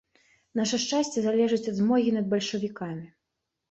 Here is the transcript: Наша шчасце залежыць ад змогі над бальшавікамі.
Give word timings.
Наша 0.59 0.79
шчасце 0.85 1.25
залежыць 1.27 1.63
ад 1.75 1.81
змогі 1.83 2.19
над 2.19 2.25
бальшавікамі. 2.35 3.11